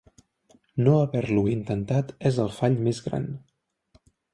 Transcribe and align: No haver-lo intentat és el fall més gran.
No 0.87 0.95
haver-lo 1.01 1.45
intentat 1.57 2.17
és 2.33 2.43
el 2.49 2.53
fall 2.59 2.83
més 2.89 3.07
gran. 3.11 3.33